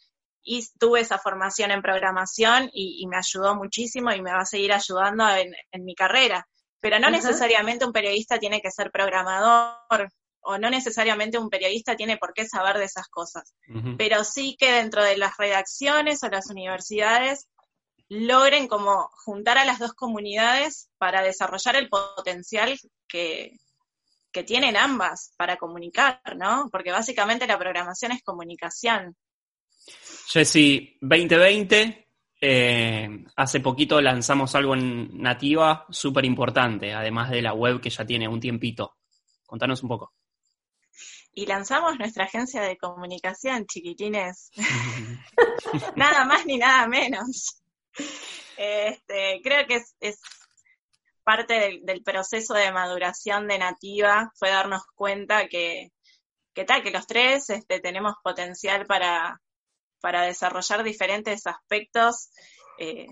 [0.44, 4.72] y tuve esa formación en programación y, me ayudó muchísimo y me va a seguir
[4.72, 6.46] ayudando en, mi carrera.
[6.80, 10.10] Pero no necesariamente un periodista tiene que ser programador
[10.42, 13.54] o no necesariamente un periodista tiene por qué saber de esas cosas.
[13.96, 17.48] Pero sí que dentro de las redacciones o las universidades
[18.08, 22.78] logren como juntar a las dos comunidades para desarrollar el potencial
[23.08, 23.56] que,
[24.30, 26.68] que tienen ambas para comunicar, ¿no?
[26.70, 29.16] Porque básicamente la programación es comunicación.
[30.28, 32.08] Jessy, 2020,
[32.40, 38.04] eh, hace poquito lanzamos algo en Nativa súper importante, además de la web que ya
[38.04, 38.96] tiene un tiempito.
[39.46, 40.14] Contanos un poco.
[41.34, 44.50] Y lanzamos nuestra agencia de comunicación, chiquitines.
[45.96, 47.62] nada más ni nada menos.
[48.56, 50.20] Este, creo que es,
[51.24, 55.92] parte del, proceso de maduración de Nativa, fue darnos cuenta que,
[56.52, 59.40] que tal, que los tres este, tenemos potencial para,
[60.00, 62.30] para desarrollar diferentes aspectos
[62.78, 63.06] eh,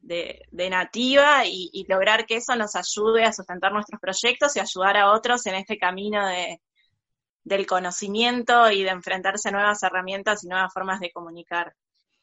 [0.00, 5.12] de, nativa y, lograr que eso nos ayude a sustentar nuestros proyectos y ayudar a
[5.12, 6.60] otros en este camino de,
[7.44, 11.74] del conocimiento y de enfrentarse a nuevas herramientas y nuevas formas de comunicar.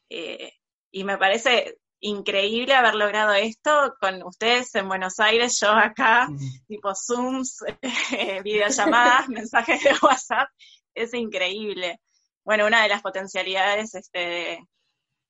[0.08, 0.52] Eh,
[0.90, 6.28] y me parece increíble haber logrado esto con ustedes en Buenos Aires, yo acá,
[6.66, 7.58] tipo Zooms,
[8.44, 10.48] videollamadas, mensajes de WhatsApp,
[10.94, 12.00] es increíble
[12.44, 14.66] bueno, una de las potencialidades este,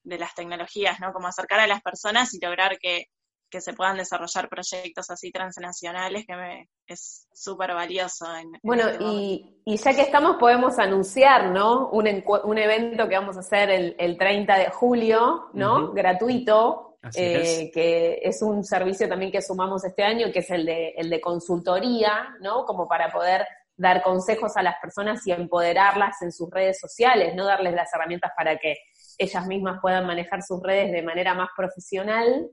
[0.05, 1.13] de, las tecnologías, ¿no?
[1.13, 3.07] Como acercar a las personas y lograr que,
[3.61, 8.27] se puedan desarrollar proyectos así transnacionales, que me, es súper valioso.
[8.37, 11.89] En, bueno, este y, y, ya que estamos, podemos anunciar, ¿no?
[11.89, 15.93] Un, un evento que vamos a hacer el, el 30 de julio, ¿no?
[15.93, 20.91] Gratuito, eh, que es un servicio también que sumamos este año, que es el de,
[20.91, 22.67] el de consultoría, ¿no?
[22.67, 27.47] Como para poder dar consejos a las personas y empoderarlas en sus redes sociales, no
[27.47, 28.77] darles las herramientas para que
[29.17, 32.51] ellas mismas puedan manejar sus redes de manera más profesional.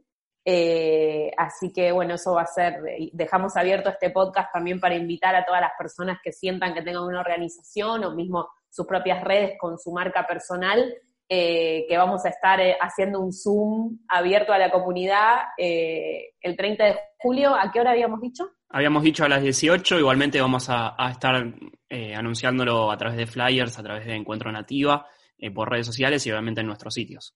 [0.50, 2.80] Eh, así que bueno, eso va a ser,
[3.12, 7.04] dejamos abierto este podcast también para invitar a todas las personas que sientan que tengan
[7.04, 10.94] una organización o mismo sus propias redes con su marca personal,
[11.28, 16.86] eh, que vamos a estar eh, haciendo un Zoom abierto a la comunidad el 30
[16.86, 17.54] de julio.
[17.54, 18.50] ¿A qué hora habíamos dicho?
[18.70, 21.54] Habíamos dicho a las 18, igualmente vamos a, estar
[21.90, 26.26] eh, anunciándolo a través de flyers, a través de Encuentro Nativa, eh, por redes sociales
[26.26, 27.34] y obviamente en nuestros sitios.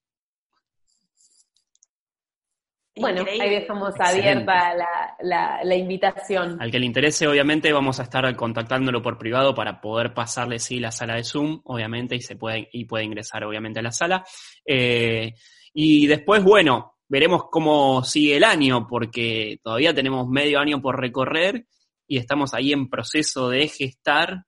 [2.94, 4.74] Bueno, ahí dejamos abierta
[5.20, 6.60] la, invitación.
[6.60, 10.78] Al que le interese, obviamente, vamos a estar contactándolo por privado para poder pasarle, sí,
[10.78, 14.24] la sala de Zoom, obviamente, y se puede, y puede ingresar, obviamente, a la sala.
[14.66, 15.32] Eh,
[15.72, 21.66] y después, bueno, veremos cómo sigue el año, porque todavía tenemos medio año por recorrer
[22.06, 24.44] y estamos ahí en proceso de gestar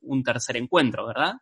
[0.00, 1.34] un tercer encuentro, ¿verdad?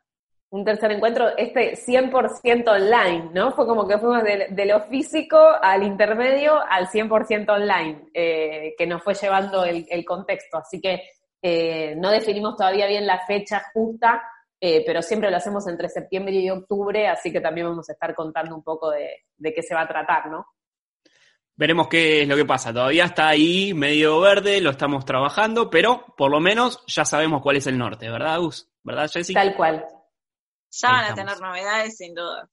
[0.53, 3.53] Un tercer encuentro, este 100% online, ¿no?
[3.53, 9.01] Fue como que fuimos de, lo físico al intermedio al 100% online, eh, que nos
[9.05, 10.59] fue llevando el, contexto.
[10.59, 11.03] Así que
[11.41, 14.23] eh, no definimos todavía bien la fecha justa,
[14.61, 18.13] eh, pero siempre lo hacemos entre septiembre y octubre, así que también vamos a estar
[18.17, 20.47] contando un poco de, de qué se va a tratar, ¿no?
[21.55, 22.73] Veremos qué es lo que pasa.
[22.73, 27.57] Todavía está ahí medio verde, lo estamos trabajando, pero por lo menos ya sabemos cuál
[27.57, 28.69] es el norte, ¿verdad, Gus?
[28.83, 29.41] ¿Verdad, Jessica?
[29.43, 29.85] Tal cual.
[30.71, 32.49] Ya van a tener novedades, sin duda.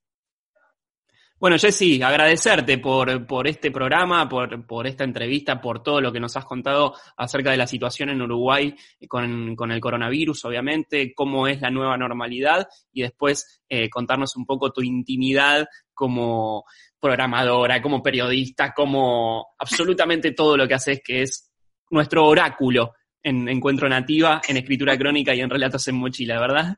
[1.39, 6.19] Bueno, Jessy, agradecerte por, por este programa, por, por, esta entrevista, por todo lo que
[6.19, 8.75] nos has contado acerca de la situación en Uruguay
[9.07, 14.47] con, con el coronavirus, obviamente, cómo es la nueva normalidad y después eh, contarnos un
[14.47, 16.65] poco tu intimidad como
[16.99, 21.51] programadora, como periodista, como absolutamente todo lo que haces, que es
[21.91, 26.77] nuestro oráculo en Encuentro Nativa, en escritura crónica y en relatos en mochila, ¿verdad?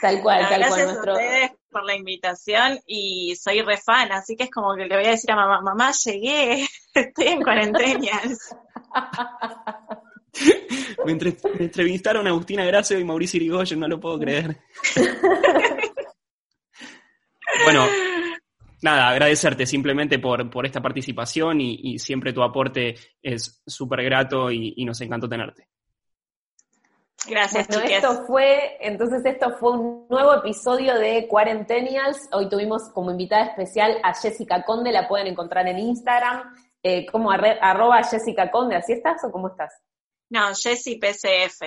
[0.00, 0.84] Tal cual, tal cual.
[0.84, 1.12] Nuestro...
[1.12, 4.96] A ustedes por la invitación y soy re fan, así que es como que le
[4.96, 8.20] voy a decir a mamá, mamá, llegué, estoy en cuarentena.
[11.04, 14.58] me, entrevistaron a Agustina Gracio y Mauricio Irigoyen, no lo puedo creer.
[17.64, 17.86] bueno,
[18.82, 24.84] nada, agradecerte simplemente por, por esta participación y, siempre tu aporte es súper grato y
[24.84, 25.68] nos encantó tenerte.
[27.28, 32.28] Gracias, bueno, Esto fue, entonces esto fue un nuevo episodio de Quarentenials.
[32.32, 37.30] Hoy tuvimos como invitada especial a Jessica Conde, la pueden encontrar en Instagram, eh, como
[37.30, 39.70] arroba Jessica Conde, ¿así estás o cómo estás?
[40.30, 41.60] No, Jessy PCF.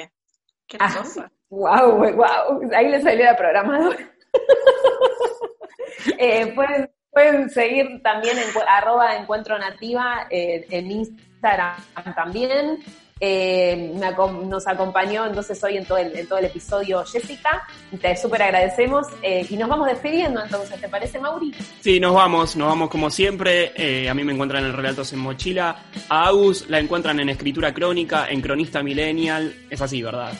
[0.65, 1.03] ¿Qué ah,
[1.49, 4.11] wow, wow, ahí le salió la programadora.
[6.17, 11.75] eh, pueden, pueden seguir también en arroba encuentro nativa eh, en Instagram
[12.15, 12.83] también.
[13.19, 17.65] Eh, nos acompañó entonces hoy en todo el, en todo el episodio Jessica.
[18.01, 21.53] Te súper agradecemos eh, y nos vamos despidiendo entonces, ¿te parece Mauri?
[21.79, 23.71] Sí, nos vamos, nos vamos como siempre.
[23.75, 25.83] Eh, a mí me encuentran en Relatos en Mochila.
[26.09, 29.55] A Agus la encuentran en Escritura Crónica, en Cronista Millennial.
[29.69, 30.33] Es así, ¿verdad?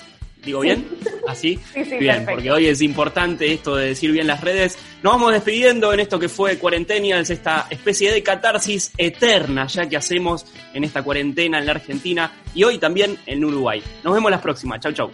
[0.45, 0.85] ¿Digo bien?
[1.27, 1.59] ¿Así?
[1.73, 4.77] Sí, sí, bien, porque hoy es importante esto de decir bien las redes.
[5.01, 9.95] Nos vamos despidiendo en esto que fue Cuarentenials, esta especie de catarsis eterna ya que
[9.95, 13.81] hacemos en esta cuarentena en la Argentina y hoy también en Uruguay.
[14.03, 14.79] Nos vemos la próxima.
[14.79, 15.11] Chau, chau.